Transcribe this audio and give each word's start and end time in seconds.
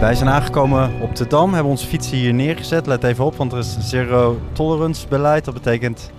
Wij 0.00 0.14
zijn 0.14 0.28
aangekomen 0.28 1.00
op 1.00 1.16
de 1.16 1.26
Dam, 1.26 1.54
hebben 1.54 1.70
onze 1.70 1.86
fietsen 1.86 2.16
hier 2.16 2.34
neergezet. 2.34 2.86
Let 2.86 3.04
even 3.04 3.24
op, 3.24 3.36
want 3.36 3.52
er 3.52 3.58
is 3.58 3.74
een 3.74 3.82
zero 3.82 4.40
tolerance 4.52 5.08
beleid. 5.08 5.44
Dat 5.44 5.54
betekent 5.54 6.10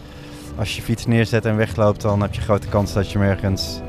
als 0.57 0.75
je 0.75 0.81
fiets 0.81 1.05
neerzet 1.05 1.45
en 1.45 1.55
wegloopt, 1.55 2.01
dan 2.01 2.21
heb 2.21 2.33
je 2.33 2.41
grote 2.41 2.67
kans 2.67 2.93
dat 2.93 3.11
je 3.11 3.17
hem 3.17 3.27
ergens 3.27 3.79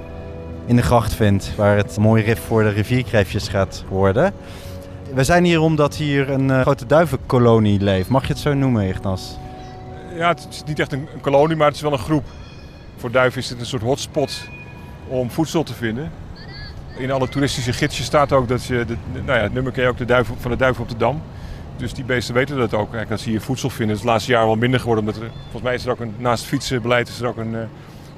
in 0.66 0.76
de 0.76 0.82
gracht 0.82 1.14
vindt. 1.14 1.56
Waar 1.56 1.76
het 1.76 1.96
een 1.96 2.03
mooi 2.03 2.22
rif 2.22 2.40
voor 2.40 2.62
de 2.62 2.68
rivierkreefjes 2.68 3.48
gaat 3.48 3.84
worden. 3.88 4.32
We 5.15 5.24
zijn 5.24 5.45
hier 5.45 5.61
omdat 5.61 5.97
hier 5.97 6.31
een 6.31 6.49
uh, 6.49 6.61
grote 6.61 6.87
duivenkolonie 6.87 7.81
leeft. 7.81 8.09
Mag 8.09 8.22
je 8.22 8.33
het 8.33 8.38
zo 8.43 8.54
noemen, 8.54 8.88
Ignas? 8.88 9.37
Ja, 10.15 10.29
het 10.29 10.47
is 10.51 10.63
niet 10.67 10.79
echt 10.79 10.93
een, 10.93 11.09
een 11.15 11.21
kolonie, 11.21 11.57
maar 11.57 11.67
het 11.67 11.77
is 11.77 11.83
wel 11.83 11.93
een 11.93 11.99
groep. 11.99 12.25
Voor 12.97 13.11
duiven 13.11 13.41
is 13.41 13.49
dit 13.49 13.61
een 13.61 13.67
soort 13.67 13.83
hotspot 13.83 14.49
om 15.09 15.31
voedsel 15.31 15.63
te 15.63 15.75
vinden. 15.75 16.11
In 17.01 17.10
alle 17.10 17.28
toeristische 17.28 17.73
gidsjes 17.73 18.06
staat 18.06 18.33
ook 18.33 18.48
dat 18.48 18.64
je, 18.64 18.84
de, 18.84 18.96
nou 19.12 19.38
ja, 19.38 19.42
het 19.42 19.52
nummer 19.52 19.73
ken 19.73 19.83
je 19.83 19.88
ook 19.88 19.96
de 19.96 20.05
duif, 20.05 20.30
van 20.38 20.51
de 20.51 20.56
duif 20.56 20.80
op 20.80 20.88
de 20.88 20.97
dam. 20.97 21.23
Dus 21.77 21.92
die 21.92 22.05
beesten 22.05 22.34
weten 22.34 22.56
dat 22.56 22.75
ook. 22.75 22.91
Kijk, 22.91 23.09
dat 23.09 23.20
ze 23.20 23.30
hier 23.30 23.41
voedsel 23.41 23.70
vinden. 23.70 23.88
Het 23.88 23.97
is 23.97 24.02
het 24.02 24.11
laatste 24.11 24.33
jaar 24.33 24.47
wel 24.47 24.56
minder 24.56 24.80
geworden. 24.80 25.15
Volgens 25.15 25.62
mij 25.62 25.75
is 25.75 25.84
er 25.84 25.91
ook 25.91 26.01
een, 26.01 26.15
naast 26.19 26.41
het 26.41 26.51
fietsenbeleid 26.51 27.09
is 27.09 27.20
er 27.20 27.27
ook 27.27 27.37
een, 27.37 27.52
een 27.52 27.69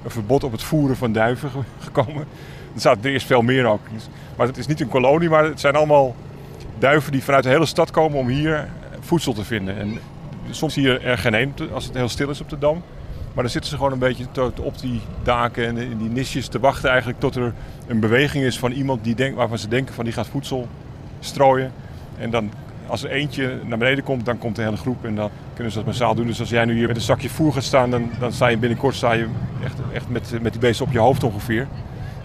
verbod 0.06 0.44
op 0.44 0.52
het 0.52 0.62
voeren 0.62 0.96
van 0.96 1.12
duiven 1.12 1.50
gekomen. 1.84 2.26
Er 2.74 2.80
staat 2.80 3.04
er 3.04 3.10
eerst 3.10 3.26
veel 3.26 3.42
meer 3.42 3.66
ook. 3.66 3.80
Maar 4.36 4.46
het 4.46 4.56
is 4.56 4.66
niet 4.66 4.80
een 4.80 4.88
kolonie, 4.88 5.28
maar 5.28 5.44
het 5.44 5.60
zijn 5.60 5.74
allemaal 5.74 6.14
duiven 6.78 7.12
die 7.12 7.22
vanuit 7.22 7.44
de 7.44 7.50
hele 7.50 7.66
stad 7.66 7.90
komen 7.90 8.18
om 8.18 8.28
hier 8.28 8.68
voedsel 9.00 9.32
te 9.32 9.44
vinden. 9.44 9.78
En 9.78 9.98
soms 10.50 10.74
hier 10.74 11.04
er 11.04 11.18
geen 11.18 11.34
een 11.34 11.54
als 11.72 11.84
het 11.84 11.94
heel 11.94 12.08
stil 12.08 12.30
is 12.30 12.40
op 12.40 12.48
de 12.48 12.58
dam. 12.58 12.82
Maar 13.34 13.42
dan 13.42 13.52
zitten 13.52 13.70
ze 13.70 13.76
gewoon 13.76 13.92
een 13.92 13.98
beetje 13.98 14.26
op 14.60 14.78
die 14.78 15.00
daken 15.22 15.66
en 15.66 15.76
in 15.76 15.98
die 15.98 16.10
nisjes 16.10 16.48
te 16.48 16.60
wachten 16.60 16.88
eigenlijk 16.90 17.20
tot 17.20 17.36
er 17.36 17.52
een 17.86 18.00
beweging 18.00 18.44
is 18.44 18.58
van 18.58 18.72
iemand 18.72 19.04
die 19.04 19.14
denkt, 19.14 19.36
waarvan 19.36 19.58
ze 19.58 19.68
denken 19.68 19.94
van 19.94 20.04
die 20.04 20.12
gaat 20.12 20.26
voedsel 20.26 20.68
strooien. 21.20 21.72
En 22.18 22.30
dan 22.30 22.50
als 22.86 23.04
er 23.04 23.10
eentje 23.10 23.58
naar 23.64 23.78
beneden 23.78 24.04
komt, 24.04 24.24
dan 24.24 24.38
komt 24.38 24.56
de 24.56 24.62
hele 24.62 24.76
groep 24.76 25.04
en 25.04 25.14
dan 25.14 25.30
kunnen 25.54 25.72
ze 25.72 25.78
dat 25.78 25.86
massaal 25.86 26.14
doen. 26.14 26.26
Dus 26.26 26.40
als 26.40 26.48
jij 26.48 26.64
nu 26.64 26.74
hier 26.74 26.86
met 26.86 26.96
een 26.96 27.02
zakje 27.02 27.28
voer 27.28 27.52
gaat 27.52 27.62
staan, 27.62 27.90
dan, 27.90 28.10
dan 28.18 28.32
sta 28.32 28.46
je 28.46 28.58
binnenkort 28.58 28.94
sta 28.94 29.12
je 29.12 29.26
echt, 29.64 29.74
echt 29.92 30.08
met, 30.08 30.42
met 30.42 30.52
die 30.52 30.60
beesten 30.60 30.86
op 30.86 30.92
je 30.92 30.98
hoofd 30.98 31.24
ongeveer. 31.24 31.66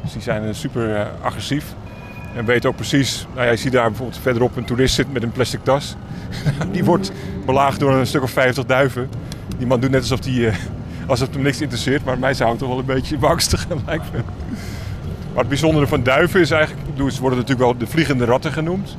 Dus 0.02 0.14
die 0.14 0.22
zijn 0.22 0.56
super 0.56 0.90
uh, 0.90 1.06
agressief. 1.22 1.76
En 2.36 2.46
weet 2.46 2.66
ook 2.66 2.76
precies, 2.76 3.28
nou 3.34 3.46
ja, 3.46 3.52
je 3.52 3.58
ziet 3.58 3.72
daar 3.72 3.88
bijvoorbeeld 3.88 4.20
verderop 4.22 4.56
een 4.56 4.66
toerist 4.66 4.96
zit 4.96 5.14
met 5.14 5.24
een 5.24 5.32
plastic 5.32 5.64
tas. 5.64 5.96
die 6.72 6.84
wordt 6.84 7.12
belaagd 7.46 7.80
door 7.80 7.94
een 7.94 8.08
stuk 8.08 8.24
of 8.24 8.32
50 8.32 8.66
duiven. 8.66 9.10
Die 9.58 9.68
man 9.68 9.80
doet 9.80 9.92
net 9.92 10.02
alsof, 10.02 10.20
die, 10.20 10.40
uh, 10.40 10.54
alsof 11.08 11.28
het 11.28 11.36
hem 11.36 11.44
niks 11.44 11.62
interesseert, 11.62 12.06
maar 12.06 12.20
mij 12.20 12.34
zou 12.34 12.50
het 12.50 12.60
toch 12.60 12.70
wel 12.70 12.80
een 12.80 12.86
beetje 12.86 13.18
bangstig 13.18 13.68
lijkt 13.86 14.12
me. 14.12 14.20
Maar 15.30 15.46
het 15.46 15.48
bijzondere 15.48 15.88
van 15.88 16.04
duiven 16.04 16.40
is 16.40 16.52
eigenlijk, 16.52 17.12
ze 17.12 17.22
worden 17.22 17.40
natuurlijk 17.40 17.70
wel 17.70 17.78
de 17.78 17.88
vliegende 17.88 18.26
ratten 18.26 18.52
genoemd. 18.52 18.98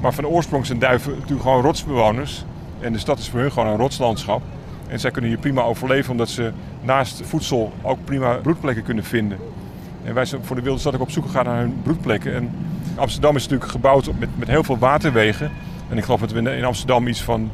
Maar 0.00 0.14
van 0.14 0.26
oorsprong 0.26 0.66
zijn 0.66 0.78
duiven 0.78 1.12
natuurlijk 1.12 1.42
gewoon 1.42 1.62
rotsbewoners. 1.62 2.44
En 2.80 2.92
de 2.92 2.98
stad 2.98 3.18
is 3.18 3.28
voor 3.28 3.40
hun 3.40 3.52
gewoon 3.52 3.68
een 3.68 3.76
rotslandschap. 3.76 4.42
En 4.88 5.00
zij 5.00 5.10
kunnen 5.10 5.30
hier 5.30 5.38
prima 5.38 5.62
overleven 5.62 6.10
omdat 6.10 6.28
ze 6.28 6.52
naast 6.82 7.22
voedsel 7.24 7.72
ook 7.82 8.04
prima 8.04 8.34
broedplekken 8.34 8.82
kunnen 8.82 9.04
vinden. 9.04 9.38
En 10.04 10.14
wij 10.14 10.24
zijn 10.24 10.44
voor 10.44 10.56
de 10.56 10.62
wilde 10.62 10.80
stad 10.80 10.94
ook 10.94 11.00
op 11.00 11.10
zoek 11.10 11.26
gegaan 11.26 11.44
naar 11.44 11.58
hun 11.58 11.76
broedplekken. 11.82 12.34
En 12.34 12.50
Amsterdam 12.94 13.36
is 13.36 13.42
natuurlijk 13.42 13.70
gebouwd 13.70 14.10
met, 14.18 14.28
met 14.38 14.48
heel 14.48 14.64
veel 14.64 14.78
waterwegen. 14.78 15.50
En 15.88 15.98
ik 15.98 16.04
geloof 16.04 16.20
dat 16.20 16.32
we 16.32 16.56
in 16.56 16.64
Amsterdam 16.64 17.06
iets 17.06 17.22
van 17.22 17.50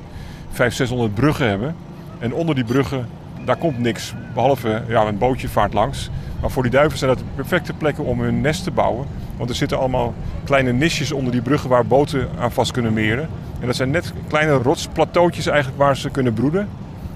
500, 0.46 0.74
600 0.74 1.14
bruggen 1.14 1.48
hebben. 1.48 1.76
En 2.18 2.32
onder 2.34 2.54
die 2.54 2.64
bruggen, 2.64 3.08
daar 3.48 3.56
komt 3.56 3.78
niks. 3.78 4.14
Behalve 4.34 4.82
ja, 4.88 5.06
een 5.06 5.18
bootje 5.18 5.48
vaart 5.48 5.72
langs. 5.72 6.10
Maar 6.40 6.50
voor 6.50 6.62
die 6.62 6.72
duiven 6.72 6.98
zijn 6.98 7.10
dat 7.10 7.22
perfecte 7.34 7.72
plekken 7.72 8.04
om 8.04 8.20
hun 8.20 8.40
nest 8.40 8.64
te 8.64 8.70
bouwen. 8.70 9.06
Want 9.36 9.50
er 9.50 9.56
zitten 9.56 9.78
allemaal 9.78 10.14
kleine 10.44 10.72
nisjes 10.72 11.12
onder 11.12 11.32
die 11.32 11.42
bruggen 11.42 11.70
waar 11.70 11.86
boten 11.86 12.28
aan 12.38 12.52
vast 12.52 12.72
kunnen 12.72 12.92
meren. 12.92 13.28
En 13.60 13.66
dat 13.66 13.76
zijn 13.76 13.90
net 13.90 14.12
kleine 14.28 14.52
rotsplateautjes 14.52 15.46
eigenlijk 15.46 15.78
waar 15.78 15.96
ze 15.96 16.10
kunnen 16.10 16.32
broeden. 16.32 16.68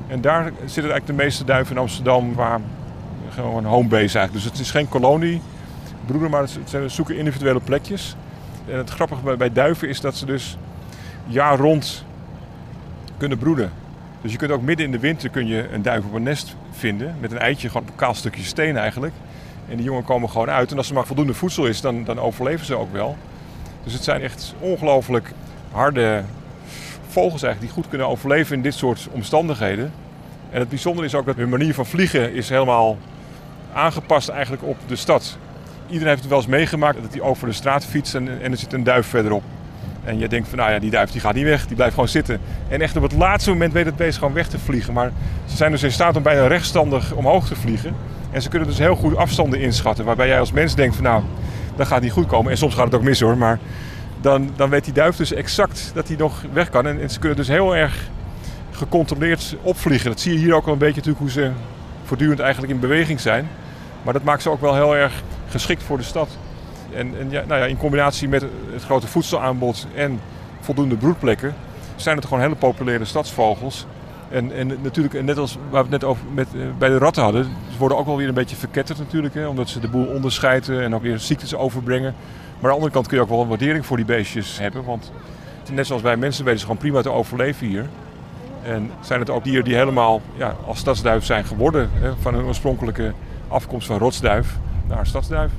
En 0.07 0.21
daar 0.21 0.45
zitten 0.45 0.93
eigenlijk 0.93 1.07
de 1.07 1.13
meeste 1.13 1.45
duiven 1.45 1.75
in 1.75 1.81
Amsterdam 1.81 2.35
waar 2.35 2.61
gewoon 3.31 3.65
home 3.65 3.89
base 3.89 4.19
eigenlijk. 4.19 4.33
Dus 4.33 4.45
het 4.45 4.59
is 4.59 4.71
geen 4.71 4.89
kolonie 4.89 5.41
broeden, 6.07 6.31
maar 6.31 6.49
ze 6.65 6.89
zoeken 6.89 7.17
individuele 7.17 7.61
plekjes. 7.61 8.17
En 8.69 8.77
het 8.77 8.91
grappige 8.91 9.37
bij 9.37 9.53
duiven 9.53 9.89
is 9.89 10.01
dat 10.01 10.17
ze 10.17 10.27
dus 10.27 10.57
jaar 11.27 11.59
rond 11.59 12.05
kunnen 13.17 13.39
broeden. 13.39 13.82
Dus 14.23 14.33
je 14.33 14.39
kunt 14.39 14.51
ook 14.51 14.63
midden 14.63 14.87
in 14.87 14.93
de 14.93 14.99
winter 14.99 15.29
kun 15.31 15.47
je 15.47 15.69
een 15.73 15.83
duif 15.83 16.05
op 16.05 16.13
een 16.13 16.23
nest 16.23 16.57
vinden. 16.71 17.17
Met 17.21 17.33
een 17.33 17.39
eitje, 17.39 17.69
gewoon 17.69 17.83
op 17.83 17.89
een 17.89 17.97
kaal 17.97 18.15
stukje 18.15 18.43
steen 18.43 18.77
eigenlijk. 18.77 19.15
En 19.69 19.77
die 19.77 19.85
jongen 19.85 20.05
komen 20.05 20.31
gewoon 20.31 20.51
uit. 20.51 20.71
En 20.71 20.77
als 20.77 20.89
er 20.89 20.95
maar 20.95 21.07
voldoende 21.07 21.35
voedsel 21.35 21.67
is, 21.67 21.81
dan, 21.81 22.05
dan 22.05 22.19
overleven 22.19 22.67
ze 22.67 22.75
ook 22.75 22.93
wel. 22.93 23.17
Dus 23.85 23.93
het 23.93 24.05
zijn 24.05 24.23
echt 24.23 24.55
ongelooflijk 24.59 25.33
harde 25.71 26.23
vogels 27.09 27.43
eigenlijk 27.43 27.61
die 27.61 27.83
goed 27.83 27.89
kunnen 27.89 28.09
overleven 28.09 28.57
in 28.57 28.63
dit 28.63 28.75
soort 28.75 29.09
omstandigheden. 29.11 29.93
En 30.51 30.61
het 30.61 30.69
bijzondere 30.69 31.07
is 31.07 31.15
ook 31.15 31.27
dat 31.27 31.37
hun 31.37 31.49
manier 31.49 31.75
van 31.75 31.87
vliegen 31.87 32.35
is 32.35 32.49
helemaal 32.49 32.99
aangepast 33.73 34.29
eigenlijk 34.29 34.63
op 34.63 34.77
de 34.87 34.97
stad. 34.97 35.39
Iedereen 35.87 36.09
heeft 36.09 36.21
het 36.21 36.31
wel 36.31 36.39
eens 36.39 36.49
meegemaakt 36.49 37.03
dat 37.03 37.13
hij 37.13 37.23
over 37.23 37.47
de 37.47 37.53
straat 37.53 37.85
fietst 37.85 38.15
en, 38.15 38.43
en 38.43 38.51
er 38.51 38.59
zit 38.59 38.73
een 38.73 38.85
duif 38.85 39.07
verderop. 39.07 39.43
En 40.05 40.19
je 40.19 40.29
denkt 40.29 40.49
van 40.49 40.59
nou 40.59 40.71
ja, 40.71 40.79
die 40.79 40.91
duif 40.91 41.11
die 41.11 41.21
gaat 41.21 41.35
niet 41.35 41.45
weg, 41.45 41.67
die 41.67 41.77
blijft 41.77 41.95
gewoon 41.95 42.09
zitten. 42.09 42.41
En 42.69 42.81
echt 42.81 42.97
op 42.97 43.03
het 43.03 43.13
laatste 43.13 43.51
moment 43.51 43.73
weet 43.73 43.85
het 43.85 43.97
beest 43.97 44.19
gewoon 44.19 44.33
weg 44.33 44.49
te 44.49 44.59
vliegen. 44.59 44.93
Maar 44.93 45.13
ze 45.47 45.57
zijn 45.57 45.71
dus 45.71 45.83
in 45.83 45.93
staat 45.93 46.17
om 46.17 46.23
bijna 46.23 46.47
rechtstandig 46.47 47.13
omhoog 47.13 47.47
te 47.47 47.57
vliegen. 47.57 47.95
En 48.31 48.43
ze 48.43 48.49
kunnen 48.49 48.69
dus 48.69 48.79
heel 48.79 48.97
goed 48.97 49.17
afstanden 49.17 49.61
inschatten. 49.61 50.05
Waarbij 50.05 50.27
jij 50.27 50.41
als 50.41 50.53
mens 50.53 50.75
denkt 50.75 50.95
van 50.95 51.05
nou, 51.05 51.23
dat 51.77 51.87
gaat 51.87 52.03
niet 52.03 52.13
goed 52.13 52.27
komen. 52.27 52.51
En 52.51 52.59
soms 52.59 52.75
gaat 52.75 52.85
het 52.85 52.95
ook 52.95 53.03
mis 53.03 53.21
hoor. 53.21 53.37
Maar 53.37 53.59
dan, 54.21 54.51
dan 54.57 54.71
weet 54.71 54.85
die 54.85 54.95
duif 54.95 55.17
dus 55.17 55.33
exact 55.33 55.91
dat 55.95 56.09
hij 56.09 56.17
nog 56.17 56.43
weg 56.53 56.71
kan. 56.71 56.87
En, 56.87 57.01
en, 57.01 57.11
ze 57.11 57.19
kunnen 57.19 57.37
dus 57.37 57.49
heel 57.49 57.77
erg 57.77 58.09
gecontroleerd 58.71 59.57
opvliegen. 59.63 60.11
Dat 60.11 60.21
zie 60.21 60.33
je 60.33 60.39
hier 60.39 60.55
ook 60.55 60.67
al 60.67 60.73
een 60.73 60.79
beetje 60.79 60.95
natuurlijk 60.95 61.21
hoe 61.21 61.31
ze 61.31 61.51
voortdurend 62.05 62.41
eigenlijk 62.41 62.73
in 62.73 62.81
beweging 62.81 63.21
zijn. 63.21 63.49
Maar 64.03 64.13
dat 64.13 64.23
maakt 64.23 64.43
ze 64.43 64.51
ook 64.51 64.61
wel 64.61 64.75
heel 64.75 64.97
erg 64.97 65.23
geschikt 65.49 65.83
voor 65.83 65.97
de 65.97 66.05
stad. 66.05 66.29
En, 66.97 67.19
en 67.19 67.31
ja, 67.31 67.45
nou 67.47 67.61
ja, 67.61 67.67
in 67.67 67.77
combinatie 67.77 68.29
met 68.29 68.45
het 68.73 68.83
grote 68.83 69.07
voedselaanbod 69.07 69.87
en 69.95 70.21
voldoende 70.61 70.97
broedplekken 70.97 71.55
zijn 71.97 72.17
het 72.17 72.25
gewoon 72.25 72.43
hele 72.43 72.55
populaire 72.55 73.05
stadsvogels. 73.05 73.87
En, 74.31 74.53
en 74.53 74.67
natuurlijk, 74.83 75.23
net 75.23 75.39
als 75.39 75.57
waar 75.71 75.85
we 75.85 75.91
het 75.91 76.01
net 76.01 76.05
over 76.05 76.25
met, 76.35 76.47
eh, 76.55 76.61
bij 76.79 76.89
de 76.89 76.99
ratten 76.99 77.23
hadden, 77.23 77.45
ze 77.45 77.79
worden 77.79 77.99
ook 77.99 78.07
wel 78.07 78.17
weer 78.17 78.29
een 78.29 78.35
beetje 78.35 78.57
verketterd 78.57 78.99
natuurlijk. 78.99 79.35
Hè, 79.35 79.47
omdat 79.47 79.69
ze 79.69 79.81
de 79.81 79.89
boel 79.89 80.07
onderscheiden 80.07 80.83
en 80.83 80.95
ook 80.95 81.03
weer 81.03 81.19
ziektes 81.19 81.55
overbrengen. 81.55 82.15
Maar 82.61 82.71
aan 82.71 82.77
de 82.77 82.83
andere 82.83 82.93
kant 82.93 83.07
kun 83.07 83.17
je 83.17 83.23
ook 83.23 83.29
wel 83.29 83.41
een 83.41 83.49
waardering 83.49 83.87
voor 83.87 83.97
die 83.97 84.07
beestjes 84.07 84.59
hebben. 84.59 84.85
Want 84.85 85.13
net 85.73 85.87
zoals 85.87 86.03
wij 86.03 86.17
mensen 86.17 86.45
weten 86.45 86.61
ze 86.61 86.67
gewoon 86.67 86.81
prima 86.81 87.03
te 87.03 87.11
overleven 87.11 87.67
hier. 87.67 87.89
En 88.63 88.91
zijn 89.01 89.21
het 89.21 89.31
ook 89.31 89.45
dieren 89.45 89.65
die 89.65 89.75
helemaal 89.75 90.21
ja, 90.37 90.57
als 90.67 90.79
stadsduif 90.79 91.25
zijn 91.25 91.45
geworden. 91.45 91.91
Hè, 91.93 92.11
van 92.21 92.35
hun 92.35 92.45
oorspronkelijke 92.45 93.13
afkomst 93.49 93.87
van 93.87 93.99
rotsduif 93.99 94.59
naar 94.87 95.07
stadsduif. 95.07 95.53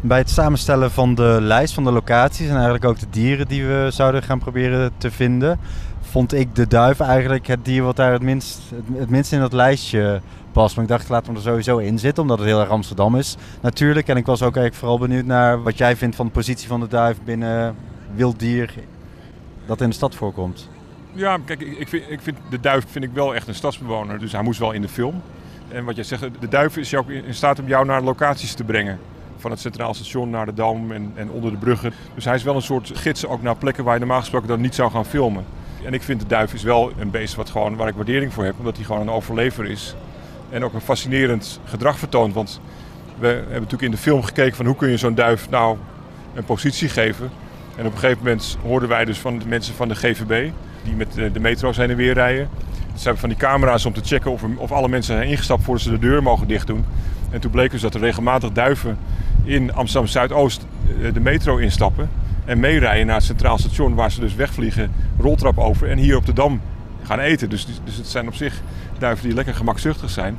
Bij 0.00 0.18
het 0.18 0.30
samenstellen 0.30 0.90
van 0.90 1.14
de 1.14 1.38
lijst 1.40 1.74
van 1.74 1.84
de 1.84 1.92
locaties 1.92 2.46
en 2.46 2.54
eigenlijk 2.54 2.84
ook 2.84 2.98
de 2.98 3.06
dieren 3.10 3.48
die 3.48 3.66
we 3.66 3.88
zouden 3.92 4.22
gaan 4.22 4.38
proberen 4.38 4.92
te 4.98 5.10
vinden, 5.10 5.58
vond 6.00 6.32
ik 6.34 6.54
de 6.54 6.66
duif 6.66 7.00
eigenlijk 7.00 7.46
het 7.46 7.64
dier 7.64 7.82
wat 7.82 7.96
daar 7.96 8.12
het 8.12 8.22
minst, 8.22 8.60
het, 8.92 9.10
minst 9.10 9.32
in 9.32 9.40
dat 9.40 9.52
lijstje 9.52 10.20
past. 10.52 10.74
Maar 10.74 10.84
ik 10.84 10.90
dacht, 10.90 11.08
laten 11.08 11.32
we 11.32 11.38
er 11.38 11.44
sowieso 11.44 11.78
in 11.78 11.98
zitten, 11.98 12.22
omdat 12.22 12.38
het 12.38 12.46
heel 12.46 12.60
erg 12.60 12.68
Amsterdam 12.68 13.16
is 13.16 13.36
natuurlijk. 13.60 14.08
En 14.08 14.16
ik 14.16 14.26
was 14.26 14.42
ook 14.42 14.56
eigenlijk 14.56 14.74
vooral 14.74 14.98
benieuwd 14.98 15.24
naar 15.24 15.62
wat 15.62 15.78
jij 15.78 15.96
vindt 15.96 16.16
van 16.16 16.26
de 16.26 16.32
positie 16.32 16.68
van 16.68 16.80
de 16.80 16.88
duif 16.88 17.16
binnen 17.24 17.76
wild 18.14 18.38
dier 18.38 18.74
dat 19.66 19.80
in 19.80 19.88
de 19.88 19.94
stad 19.94 20.14
voorkomt. 20.14 20.68
Ja, 21.12 21.38
kijk, 21.44 21.60
ik 21.60 21.88
vind, 21.88 22.04
ik 22.08 22.20
vind 22.20 22.36
de 22.50 22.60
duif 22.60 22.84
vind 22.88 23.04
ik 23.04 23.10
wel 23.12 23.34
echt 23.34 23.48
een 23.48 23.54
stadsbewoner, 23.54 24.18
dus 24.18 24.32
hij 24.32 24.42
moest 24.42 24.58
wel 24.58 24.72
in 24.72 24.82
de 24.82 24.88
film. 24.88 25.22
En 25.68 25.84
wat 25.84 25.94
jij 25.94 26.04
zegt, 26.04 26.22
de 26.40 26.48
duif 26.48 26.76
is 26.76 26.94
ook 26.94 27.08
in 27.08 27.34
staat 27.34 27.58
om 27.58 27.66
jou 27.66 27.86
naar 27.86 28.02
locaties 28.02 28.54
te 28.54 28.64
brengen 28.64 28.98
van 29.38 29.50
het 29.50 29.60
Centraal 29.60 29.94
Station 29.94 30.30
naar 30.30 30.46
de 30.46 30.54
Dam 30.54 30.92
en, 30.92 31.12
en 31.14 31.30
onder 31.30 31.50
de 31.50 31.56
bruggen. 31.56 31.92
Dus 32.14 32.24
hij 32.24 32.34
is 32.34 32.42
wel 32.42 32.54
een 32.54 32.62
soort 32.62 32.90
gids 32.94 33.26
ook 33.26 33.42
naar 33.42 33.56
plekken 33.56 33.84
waar 33.84 33.94
je 33.94 34.00
normaal 34.00 34.20
gesproken 34.20 34.48
dan 34.48 34.60
niet 34.60 34.74
zou 34.74 34.90
gaan 34.90 35.06
filmen. 35.06 35.44
En 35.84 35.94
ik 35.94 36.02
vind 36.02 36.20
de 36.20 36.26
duif 36.26 36.54
is 36.54 36.62
wel 36.62 36.92
een 36.98 37.10
beest 37.10 37.34
wat 37.34 37.50
gewoon, 37.50 37.76
waar 37.76 37.88
ik 37.88 37.94
waardering 37.94 38.32
voor 38.32 38.44
heb, 38.44 38.54
omdat 38.58 38.76
hij 38.76 38.84
gewoon 38.84 39.00
een 39.00 39.10
overlever 39.10 39.64
is. 39.64 39.94
En 40.50 40.64
ook 40.64 40.72
een 40.72 40.80
fascinerend 40.80 41.60
gedrag 41.64 41.98
vertoont. 41.98 42.34
Want 42.34 42.60
we 43.18 43.26
hebben 43.26 43.52
natuurlijk 43.52 43.82
in 43.82 43.90
de 43.90 43.96
film 43.96 44.22
gekeken 44.22 44.56
van 44.56 44.66
hoe 44.66 44.76
kun 44.76 44.88
je 44.90 44.96
zo'n 44.96 45.14
duif 45.14 45.50
nou 45.50 45.76
een 46.34 46.44
positie 46.44 46.88
geven. 46.88 47.30
En 47.76 47.86
op 47.86 47.92
een 47.92 47.98
gegeven 47.98 48.24
moment 48.24 48.58
hoorden 48.62 48.88
wij 48.88 49.04
dus 49.04 49.18
van 49.18 49.38
de 49.38 49.46
mensen 49.46 49.74
van 49.74 49.88
de 49.88 49.94
GVB, 49.94 50.50
die 50.84 50.94
met 50.94 51.14
de 51.32 51.40
metro 51.40 51.72
zijn 51.72 51.90
en 51.90 51.96
weer 51.96 52.14
rijden. 52.14 52.48
Ze 52.94 53.02
hebben 53.02 53.20
van 53.20 53.28
die 53.28 53.38
camera's 53.38 53.84
om 53.84 53.92
te 53.92 54.00
checken 54.04 54.30
of, 54.30 54.42
of 54.56 54.72
alle 54.72 54.88
mensen 54.88 55.16
zijn 55.16 55.28
ingestapt 55.28 55.62
voordat 55.62 55.82
ze 55.82 55.90
de 55.90 55.98
deur 55.98 56.22
mogen 56.22 56.48
dicht 56.48 56.66
doen. 56.66 56.84
En 57.30 57.40
toen 57.40 57.50
bleek 57.50 57.70
dus 57.70 57.80
dat 57.80 57.94
er 57.94 58.00
regelmatig 58.00 58.52
duiven 58.52 58.98
in 59.48 59.74
Amsterdam 59.74 60.10
Zuidoost 60.10 60.66
eh, 61.02 61.12
de 61.12 61.20
metro 61.20 61.56
instappen. 61.56 62.10
En 62.44 62.60
meerijden 62.60 63.06
naar 63.06 63.16
het 63.16 63.24
Centraal 63.24 63.58
Station, 63.58 63.94
waar 63.94 64.10
ze 64.10 64.20
dus 64.20 64.34
wegvliegen, 64.34 64.92
roltrap 65.18 65.58
over. 65.58 65.90
En 65.90 65.98
hier 65.98 66.16
op 66.16 66.26
de 66.26 66.32
Dam 66.32 66.60
gaan 67.02 67.18
eten. 67.18 67.50
Dus, 67.50 67.66
dus 67.84 67.96
het 67.96 68.06
zijn 68.06 68.26
op 68.26 68.34
zich 68.34 68.60
duiven 68.98 69.26
die 69.26 69.34
lekker 69.34 69.54
gemakzuchtig 69.54 70.10
zijn. 70.10 70.38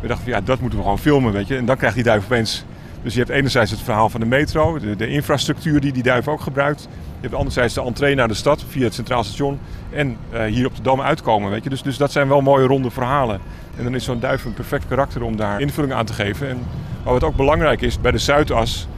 We 0.00 0.06
dachten 0.06 0.24
van 0.24 0.34
ja, 0.34 0.40
dat 0.40 0.60
moeten 0.60 0.78
we 0.78 0.84
gewoon 0.84 0.98
filmen, 0.98 1.32
weet 1.32 1.48
je. 1.48 1.56
En 1.56 1.64
dan 1.64 1.76
krijgt 1.76 1.94
die 1.94 2.04
duif 2.04 2.24
opeens 2.24 2.64
Dus 3.02 3.12
je 3.12 3.18
hebt 3.18 3.30
enerzijds 3.30 3.70
het 3.70 3.80
verhaal 3.80 4.08
van 4.08 4.20
de 4.20 4.26
metro, 4.26 4.78
de, 4.78 4.96
de 4.96 5.08
infrastructuur 5.08 5.80
die 5.80 5.92
die 5.92 6.02
duif 6.02 6.28
ook 6.28 6.40
gebruikt. 6.40 6.82
Je 6.90 7.26
hebt 7.26 7.34
anderzijds 7.34 7.74
de 7.74 7.82
entree 7.82 8.14
naar 8.14 8.28
de 8.28 8.34
stad 8.34 8.64
via 8.68 8.84
het 8.84 8.94
Centraal 8.94 9.24
Station 9.24 9.58
en 9.90 10.16
uh, 10.32 10.44
hier 10.44 10.66
op 10.66 10.76
de 10.76 10.82
Dam 10.82 11.00
uitkomen. 11.00 11.50
Weet 11.50 11.64
je? 11.64 11.70
Dus, 11.70 11.82
dus 11.82 11.96
dat 11.96 12.12
zijn 12.12 12.28
wel 12.28 12.40
mooie 12.40 12.66
ronde 12.66 12.90
verhalen. 12.90 13.40
En 13.76 13.84
dan 13.84 13.94
is 13.94 14.04
zo'n 14.04 14.20
duif 14.20 14.44
een 14.44 14.54
perfect 14.54 14.88
karakter 14.88 15.22
om 15.22 15.36
daar 15.36 15.60
invulling 15.60 15.92
aan 15.92 16.04
te 16.04 16.12
geven. 16.12 16.48
En 16.48 16.58
wat 17.04 17.24
ook 17.24 17.36
belangrijk 17.36 17.80
is, 17.80 18.00
bij 18.00 18.12
de 18.12 18.18
Zuidas 18.18 18.88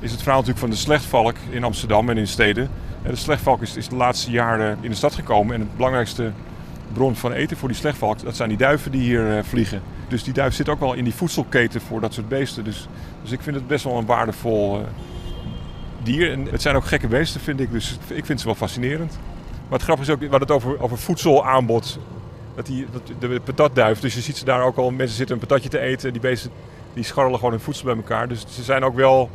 is 0.00 0.10
het 0.10 0.22
verhaal 0.22 0.40
natuurlijk 0.40 0.66
van 0.66 0.70
de 0.70 0.82
slechtvalk 0.82 1.36
in 1.50 1.64
Amsterdam 1.64 2.08
en 2.08 2.18
in 2.18 2.26
steden. 2.26 2.70
De 3.02 3.16
slechtvalk 3.16 3.62
is, 3.62 3.88
de 3.88 3.96
laatste 3.96 4.30
jaren 4.30 4.78
in 4.80 4.90
de 4.90 4.96
stad 4.96 5.14
gekomen 5.14 5.54
en 5.54 5.60
het 5.60 5.76
belangrijkste 5.76 6.32
bron 6.92 7.16
van 7.16 7.32
eten 7.32 7.56
voor 7.56 7.68
die 7.68 7.76
slechtvalk, 7.76 8.22
dat 8.22 8.36
zijn 8.36 8.48
die 8.48 8.58
duiven 8.58 8.90
die 8.90 9.00
hier 9.00 9.36
uh, 9.36 9.42
vliegen. 9.42 9.82
Dus 10.08 10.22
die 10.22 10.32
duif 10.32 10.54
zit 10.54 10.68
ook 10.68 10.80
wel 10.80 10.92
in 10.92 11.04
die 11.04 11.14
voedselketen 11.14 11.80
voor 11.80 12.00
dat 12.00 12.14
soort 12.14 12.28
beesten. 12.28 12.64
Dus, 12.64 12.88
dus 13.22 13.30
ik 13.30 13.40
vind 13.40 13.56
het 13.56 13.66
best 13.66 13.84
wel 13.84 13.98
een 13.98 14.06
waardevol 14.06 14.78
uh, 14.78 14.84
dier. 16.02 16.32
En 16.32 16.46
het 16.50 16.62
zijn 16.62 16.76
ook 16.76 16.84
gekke 16.84 17.08
beesten, 17.08 17.40
vind 17.40 17.60
ik. 17.60 17.70
Dus 17.70 17.98
ik 18.08 18.26
vind 18.26 18.40
ze 18.40 18.46
wel 18.46 18.54
fascinerend. 18.54 19.18
Maar 19.68 19.78
het 19.78 19.82
grappige 19.82 20.10
is 20.10 20.16
ook, 20.16 20.20
hadden 20.20 20.40
het 20.40 20.50
over, 20.50 20.82
over 20.82 20.98
voedselaanbod. 20.98 21.98
Dat 22.54 22.66
die, 22.66 22.86
dat, 22.92 23.02
de 23.20 23.40
patatduif, 23.44 24.00
dus 24.00 24.14
je 24.14 24.20
ziet 24.20 24.36
ze 24.36 24.44
daar 24.44 24.62
ook 24.62 24.76
al, 24.76 24.90
mensen 24.90 25.16
zitten 25.16 25.34
een 25.34 25.46
patatje 25.46 25.68
te 25.68 25.78
eten. 25.78 26.12
Die 26.12 26.20
beesten 26.20 26.50
die 26.94 27.04
scharrelen 27.04 27.38
gewoon 27.38 27.54
hun 27.54 27.62
voedsel 27.62 27.84
bij 27.84 27.96
elkaar. 27.96 28.28
Dus 28.28 28.44
ze 28.48 28.62
zijn 28.62 28.84
ook 28.84 28.94
wel 28.94 29.30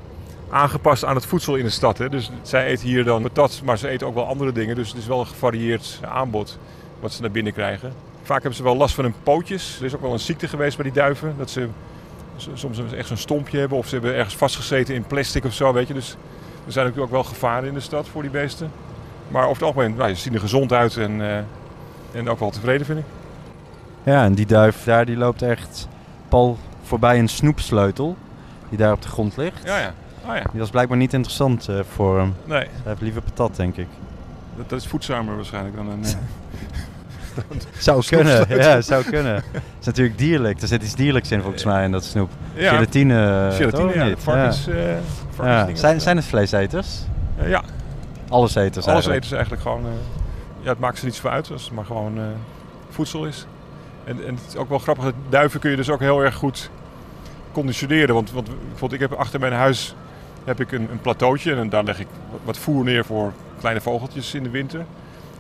aangepast 0.50 1.06
aan 1.06 1.16
het 1.16 1.26
voedsel 1.26 1.56
in 1.56 1.64
de 1.64 1.70
stad. 1.70 1.98
Hè. 1.98 2.10
Dus 2.10 2.32
zij 2.42 2.66
eten 2.66 2.88
hier 2.88 3.04
dan 3.04 3.22
patat, 3.22 3.62
maar 3.64 3.78
ze 3.78 3.88
eten 3.88 4.08
ook 4.08 4.14
wel 4.14 4.26
andere 4.26 4.52
dingen. 4.52 4.76
Dus 4.76 4.90
het 4.90 4.98
is 4.98 5.08
wel 5.08 5.20
een 5.20 5.28
gevarieerd 5.28 6.00
aanbod 6.02 6.58
wat 7.00 7.12
ze 7.12 7.22
naar 7.22 7.32
binnen 7.32 7.54
krijgen. 7.54 7.94
Vaak 8.24 8.42
hebben 8.42 8.58
ze 8.58 8.64
wel 8.64 8.78
last 8.78 8.96
van 8.96 9.04
hun 9.04 9.14
pootjes. 9.24 9.78
Er 9.80 9.86
is 9.86 9.96
ook 9.96 10.02
wel 10.02 10.14
een 10.14 10.20
ziekte 10.20 10.48
geweest 10.48 10.76
bij 10.78 10.86
die 10.86 10.94
duiven. 10.94 11.36
Dat 11.38 11.50
ze 11.50 11.68
soms 12.54 12.94
echt 12.94 13.08
zo'n 13.08 13.18
stompje 13.18 13.60
hebben 13.60 13.78
of 13.78 13.88
ze 13.88 13.94
hebben 13.96 14.16
ergens 14.16 14.36
vastgezeten 14.36 14.96
in 14.96 15.04
plastic 15.04 15.46
of 15.46 15.54
zo. 15.54 15.74
Weet 15.74 15.88
je. 15.88 15.94
Dus 15.94 16.18
er 16.66 16.72
zijn 16.72 16.86
natuurlijk 16.86 17.14
ook 17.14 17.22
wel 17.22 17.32
gevaren 17.34 17.68
in 17.68 17.74
de 17.74 17.80
stad 17.80 18.08
voor 18.08 18.22
die 18.22 18.32
beesten. 18.32 18.72
Maar 19.28 19.44
over 19.44 19.56
het 19.56 19.64
algemeen, 19.64 19.96
nou, 19.96 20.14
ze 20.14 20.22
zien 20.22 20.34
er 20.34 20.40
gezond 20.40 20.74
uit 20.74 20.98
en, 20.98 21.20
uh, 21.20 21.38
en 22.18 22.30
ook 22.30 22.40
wel 22.40 22.50
tevreden 22.50 22.86
vind 22.86 23.00
ik. 23.00 23.06
Ja, 24.04 24.24
en 24.24 24.34
die 24.34 24.46
duif 24.46 24.84
daar 24.84 25.06
die 25.06 25.18
loopt 25.18 25.42
echt 25.42 25.88
pal 26.28 26.58
voorbij 26.84 27.20
een 27.20 27.28
snoepsleutel 27.28 28.18
die 28.70 28.78
daar 28.78 28.92
op 28.92 29.02
de 29.02 29.08
grond 29.08 29.38
ligt. 29.38 29.62
Ja, 29.64 29.78
ja. 29.78 29.94
Oh, 30.26 30.36
ja. 30.36 30.44
Die 30.52 30.60
was 30.60 30.70
blijkbaar 30.70 30.98
niet 30.98 31.14
interessant 31.14 31.70
uh, 31.70 31.80
voor 31.94 32.18
hem. 32.18 32.36
Nee. 32.46 32.60
Hij 32.60 32.70
heeft 32.84 33.02
liever 33.02 33.22
patat, 33.22 33.56
denk 33.56 33.78
ik. 33.78 33.88
Dat, 34.56 34.70
dat 34.70 34.80
is 34.80 34.88
voedzamer 34.88 35.36
waarschijnlijk 35.36 35.76
dan 35.76 35.90
een... 35.90 36.04
Uh, 36.04 37.60
zou 37.78 38.06
kunnen, 38.16 38.46
ja, 38.50 38.82
zou 38.82 39.04
kunnen. 39.04 39.36
Het 39.36 39.62
is 39.80 39.86
natuurlijk 39.86 40.18
dierlijk. 40.18 40.62
Er 40.62 40.68
zit 40.68 40.84
iets 40.84 40.96
dierlijks 40.96 41.32
in 41.32 41.42
volgens 41.42 41.64
mij 41.64 41.84
in 41.84 41.92
dat 41.92 42.04
snoep. 42.04 42.30
Ja. 42.54 42.70
Gelatine, 42.70 43.50
Gelatine, 43.54 43.94
ja. 43.94 44.06
niet? 44.06 44.20
Varkens, 44.20 44.66
ja. 44.66 44.74
Uh, 44.74 45.46
ja. 45.46 45.76
Zijn, 45.76 46.02
zijn 46.02 46.16
het 46.16 46.26
vleeseters? 46.26 47.00
Uh, 47.42 47.50
ja. 47.50 47.64
Alleseters 48.30 48.86
Alles 48.86 49.06
eigenlijk? 49.06 49.18
eten 49.18 49.30
ze 49.30 49.36
eigenlijk 49.36 49.64
gewoon... 49.64 49.86
Ja, 50.68 50.74
het 50.74 50.82
maakt 50.82 50.98
ze 50.98 51.06
niets 51.06 51.20
voor 51.20 51.30
uit 51.30 51.52
als 51.52 51.64
het 51.64 51.74
maar 51.74 51.86
gewoon 51.86 52.20
voedsel 52.90 53.26
is. 53.26 53.46
En, 54.04 54.26
en 54.26 54.36
het 54.36 54.46
is 54.48 54.56
ook 54.56 54.70
wel 54.70 54.80
grappig, 54.80 55.04
dat 55.04 55.14
duiven 55.30 55.60
kun 55.60 55.70
je 55.70 55.76
dus 55.76 55.90
ook 55.90 56.00
heel 56.00 56.24
erg 56.24 56.36
goed 56.36 56.70
conditioneren. 57.52 58.16
Want, 58.16 58.32
want 58.80 58.94
ik 58.94 59.00
heb 59.00 59.14
achter 59.14 59.40
mijn 59.40 59.54
huis 59.54 59.96
heb 60.44 60.60
ik 60.60 60.72
een, 60.72 60.92
een 60.92 61.02
plateautje 61.02 61.56
en 61.56 61.70
daar 61.70 61.84
leg 61.84 62.00
ik 62.00 62.08
wat 62.44 62.58
voer 62.58 62.84
neer 62.84 63.06
voor 63.06 63.34
kleine 63.60 63.82
vogeltjes 63.82 64.34
in 64.34 64.44
de 64.44 64.50
winter. 64.50 64.86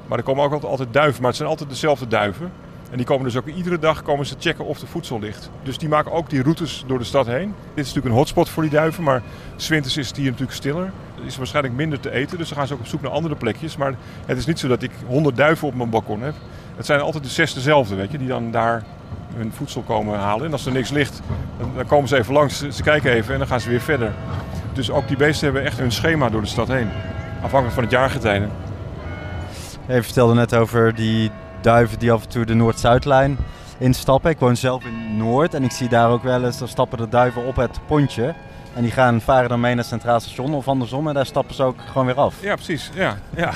Maar 0.05 0.17
er 0.17 0.23
komen 0.23 0.43
ook 0.43 0.63
altijd, 0.63 0.93
duiven, 0.93 1.19
maar 1.19 1.29
het 1.29 1.37
zijn 1.37 1.49
altijd 1.49 1.69
dezelfde 1.69 2.07
duiven. 2.07 2.51
En 2.91 2.97
die 2.97 3.05
komen 3.05 3.23
dus 3.23 3.37
ook 3.37 3.47
iedere 3.47 3.79
dag 3.79 4.03
komen 4.03 4.25
ze 4.25 4.35
checken 4.39 4.65
of 4.65 4.81
er 4.81 4.87
voedsel 4.87 5.19
ligt. 5.19 5.49
Dus 5.63 5.77
die 5.77 5.89
maken 5.89 6.11
ook 6.11 6.29
die 6.29 6.41
routes 6.41 6.83
door 6.87 6.97
de 6.97 7.05
stad 7.05 7.25
heen. 7.25 7.53
Dit 7.73 7.85
is 7.85 7.93
natuurlijk 7.93 8.05
een 8.05 8.19
hotspot 8.19 8.49
voor 8.49 8.63
die 8.63 8.71
duiven, 8.71 9.03
maar 9.03 9.21
zwinters 9.55 9.97
is 9.97 10.07
het 10.07 10.17
hier 10.17 10.29
natuurlijk 10.29 10.57
stiller. 10.57 10.91
Is 11.25 11.37
waarschijnlijk 11.37 11.75
minder 11.75 11.99
te 11.99 12.11
eten, 12.11 12.37
dus 12.37 12.49
dan 12.49 12.57
gaan 12.57 12.67
ze 12.67 12.73
ook 12.73 12.79
op 12.79 12.87
zoek 12.87 13.01
naar 13.01 13.11
andere 13.11 13.35
plekjes. 13.35 13.77
Maar 13.77 13.93
het 14.25 14.37
is 14.37 14.45
niet 14.45 14.59
zo 14.59 14.67
dat 14.67 14.83
ik 14.83 14.91
honderd 15.07 15.35
duiven 15.37 15.67
op 15.67 15.75
mijn 15.75 15.89
balkon 15.89 16.21
heb. 16.21 16.33
Het 16.75 16.85
zijn 16.85 16.99
altijd 16.99 17.23
de 17.23 17.29
zes 17.29 17.53
dezelfde, 17.53 17.95
weet 17.95 18.11
je, 18.11 18.17
die 18.17 18.27
dan 18.27 18.51
daar 18.51 18.83
hun 19.35 19.53
voedsel 19.53 19.81
komen 19.81 20.19
halen. 20.19 20.45
En 20.45 20.51
als 20.51 20.65
er 20.65 20.71
niks 20.71 20.89
ligt, 20.89 21.21
dan, 21.57 21.71
dan 21.75 21.85
komen 21.85 22.07
ze 22.07 22.17
even 22.17 22.33
langs, 22.33 22.67
ze 22.69 22.83
kijken 22.83 23.11
even 23.11 23.33
en 23.33 23.39
dan 23.39 23.47
gaan 23.47 23.61
ze 23.61 23.69
weer 23.69 23.81
verder. 23.81 24.13
Dus 24.73 24.91
ook 24.91 25.07
die 25.07 25.17
beesten 25.17 25.45
hebben 25.45 25.63
echt 25.63 25.79
hun 25.79 25.91
schema 25.91 26.29
door 26.29 26.41
de 26.41 26.47
stad 26.47 26.67
heen. 26.67 26.89
Afhankelijk 27.41 27.73
van 27.73 27.83
het 27.83 27.91
jaargetijde. 27.91 28.47
Je 29.87 30.03
vertelde 30.03 30.33
net 30.33 30.55
over 30.55 30.95
die 30.95 31.31
duiven 31.61 31.99
die 31.99 32.11
af 32.11 32.23
en 32.23 32.29
toe 32.29 32.45
de 32.45 32.53
Noord-Zuidlijn 32.53 33.37
instappen. 33.77 34.31
Ik 34.31 34.39
woon 34.39 34.55
zelf 34.55 34.85
in 34.85 35.17
Noord 35.17 35.53
en 35.53 35.63
ik 35.63 35.71
zie 35.71 35.89
daar 35.89 36.09
ook 36.09 36.23
wel 36.23 36.45
eens, 36.45 36.57
dan 36.57 36.67
stappen 36.67 36.97
de 36.97 37.09
duiven 37.09 37.45
op 37.45 37.55
het 37.55 37.79
pontje. 37.85 38.35
En 38.77 38.83
die 38.83 38.91
gaan, 38.91 39.21
varen 39.21 39.49
dan 39.49 39.59
mee 39.59 39.69
naar 39.69 39.79
het 39.79 39.91
Centraal 39.91 40.19
Station 40.19 40.53
of 40.53 40.67
andersom 40.67 41.07
en 41.07 41.13
daar 41.13 41.25
stappen 41.25 41.55
ze 41.55 41.63
ook 41.63 41.75
gewoon 41.91 42.05
weer 42.05 42.15
af. 42.15 42.35
Ja, 42.39 42.55
precies. 42.55 42.89
Ja, 42.93 43.17
ja. 43.35 43.47
Er 43.47 43.55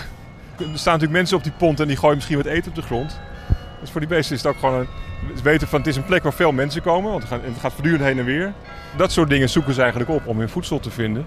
staan 0.58 0.94
natuurlijk 0.94 1.12
mensen 1.12 1.38
op 1.38 1.44
die 1.44 1.52
pont 1.58 1.80
en 1.80 1.88
die 1.88 1.98
gooien 1.98 2.16
misschien 2.16 2.38
wat 2.38 2.46
eten 2.46 2.70
op 2.70 2.76
de 2.76 2.82
grond. 2.82 3.20
Dus 3.80 3.90
voor 3.92 4.00
die 4.00 4.10
beesten 4.10 4.36
is 4.36 4.44
het 4.44 4.52
ook 4.52 4.60
gewoon 4.60 4.80
een, 4.80 4.88
ze 5.36 5.44
weten 5.44 5.68
van 5.68 5.80
het 5.80 5.88
is 5.88 5.96
een 5.96 6.06
plek 6.06 6.24
waar 6.24 6.34
veel 6.34 6.52
mensen 6.52 6.82
komen, 6.82 7.12
want 7.12 7.24
het 7.24 7.32
gaat, 7.32 7.42
het 7.44 7.60
gaat 7.60 7.74
voortdurend 7.74 8.04
heen 8.04 8.20
en 8.20 8.26
weer. 8.26 8.54
Dat 8.98 9.12
soort 9.12 9.30
dingen 9.30 9.50
zoeken 9.50 9.74
ze 9.74 9.82
eigenlijk 9.82 10.12
op 10.12 10.28
om 10.28 10.40
hun 10.40 10.50
voedsel 10.50 10.80
te 10.80 10.92
vinden. 10.92 11.26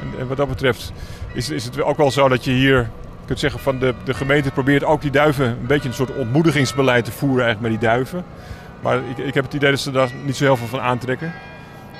En, 0.00 0.20
en 0.20 0.26
wat 0.28 0.36
dat 0.36 0.48
betreft 0.48 0.92
is, 1.32 1.50
is 1.50 1.64
het 1.64 1.82
ook 1.82 1.96
wel 1.96 2.10
zo 2.10 2.28
dat 2.28 2.44
je 2.44 2.50
hier 2.50 2.90
kunt 3.26 3.38
zeggen 3.38 3.60
van 3.60 3.78
de, 3.78 3.94
de 4.04 4.14
gemeente 4.14 4.50
probeert 4.50 4.84
ook 4.84 5.00
die 5.00 5.10
duiven 5.10 5.46
een 5.46 5.66
beetje 5.66 5.88
een 5.88 5.94
soort 5.94 6.14
ontmoedigingsbeleid 6.14 7.04
te 7.04 7.12
voeren 7.12 7.44
eigenlijk 7.44 7.72
met 7.72 7.80
die 7.80 7.90
duiven. 7.90 8.24
Maar 8.80 8.96
ik, 8.96 9.18
ik 9.18 9.34
heb 9.34 9.44
het 9.44 9.54
idee 9.54 9.70
dat 9.70 9.80
ze 9.80 9.90
daar 9.90 10.10
niet 10.24 10.36
zo 10.36 10.44
heel 10.44 10.56
veel 10.56 10.66
van 10.66 10.80
aantrekken. 10.80 11.32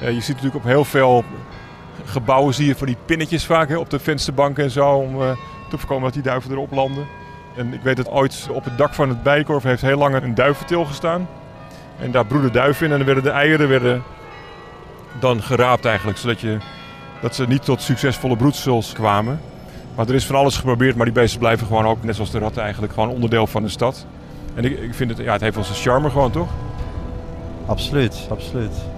Uh, 0.02 0.11
je 0.11 0.20
ziet 0.20 0.37
natuurlijk 0.37 0.64
op 0.64 0.70
heel 0.70 0.85
veel 0.85 1.25
gebouwen 2.05 2.55
zie 2.55 2.67
je 2.67 2.76
van 2.76 2.87
die 2.87 2.96
pinnetjes 3.05 3.46
vaak 3.46 3.69
hè, 3.69 3.76
op 3.76 3.91
de 3.91 3.99
vensterbanken 3.99 4.64
en 4.64 4.70
zo 4.70 4.91
om 4.91 5.20
uh, 5.20 5.31
te 5.69 5.79
voorkomen 5.79 6.05
dat 6.05 6.12
die 6.12 6.23
duiven 6.23 6.50
erop 6.50 6.70
landen. 6.70 7.06
En 7.56 7.73
ik 7.75 7.81
weet 7.82 7.96
dat 7.96 8.11
ooit 8.11 8.49
op 8.50 8.64
het 8.64 8.79
dak 8.79 8.94
van 8.94 9.08
het 9.08 9.23
Bijenkorf 9.23 9.62
heeft 9.62 9.82
heel 9.82 9.99
lang 9.99 10.14
een 10.14 10.35
duiventil 10.35 10.85
gestaan. 10.85 11.29
En 12.00 12.11
daar 12.11 12.26
broeden 12.26 12.52
duiven 12.52 12.87
in 12.87 12.93
en 12.93 12.96
dan 12.96 13.06
werden 13.06 13.25
de 13.25 13.31
eieren 13.31 13.69
werden 13.69 14.02
dan 15.20 15.43
geraapt 15.43 15.85
eigenlijk, 15.85 16.19
zodat 16.19 16.41
je, 16.41 16.58
dat 17.20 17.35
ze 17.35 17.46
niet 17.46 17.64
tot 17.64 17.82
succesvolle 17.82 18.37
broedsels 18.37 18.93
kwamen. 18.93 19.41
Maar 19.94 20.08
er 20.08 20.14
is 20.14 20.26
van 20.26 20.37
alles 20.37 20.56
geprobeerd, 20.56 20.96
maar 20.96 21.05
die 21.05 21.14
beesten 21.14 21.38
blijven 21.38 21.67
gewoon 21.67 21.87
ook, 21.87 22.02
net 22.02 22.14
zoals 22.14 22.31
de 22.31 22.38
ratten 22.38 22.62
eigenlijk, 22.62 22.93
gewoon 22.93 23.08
onderdeel 23.08 23.46
van 23.46 23.62
de 23.62 23.69
stad. 23.69 24.06
En 24.55 24.64
ik, 24.64 24.79
ik 24.79 24.94
vind 24.94 25.11
het, 25.11 25.19
ja, 25.19 25.32
het 25.32 25.41
heeft 25.41 25.55
wel 25.55 25.64
zijn 25.64 25.79
charme 25.79 26.11
gewoon, 26.11 26.31
toch? 26.31 26.49
Absoluut, 27.67 28.26
absoluut. 28.31 28.94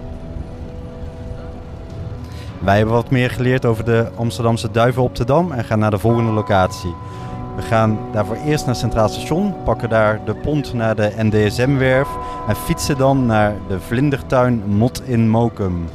Wij 2.59 2.77
hebben 2.77 2.95
wat 2.95 3.11
meer 3.11 3.29
geleerd 3.29 3.65
over 3.65 3.85
de 3.85 4.09
Amsterdamse 4.15 4.71
duiven 4.71 5.01
op 5.01 5.15
de 5.15 5.25
Dam 5.25 5.51
en 5.51 5.63
gaan 5.63 5.79
naar 5.79 5.91
de 5.91 5.97
volgende 5.97 6.31
locatie. 6.31 6.95
We 7.55 7.61
gaan 7.61 7.99
daarvoor 8.11 8.35
eerst 8.35 8.65
naar 8.65 8.75
Centraal 8.75 9.09
Station, 9.09 9.55
pakken 9.63 9.89
daar 9.89 10.25
de 10.25 10.35
pont 10.35 10.73
naar 10.73 10.95
de 10.95 11.13
NDSM-werf 11.17 12.07
en 12.47 12.55
fietsen 12.55 12.97
dan 12.97 13.25
naar 13.25 13.53
de 13.67 13.79
vlindertuin 13.79 14.63
Mot 14.67 15.01
in 15.05 15.29
Mokum. 15.29 15.85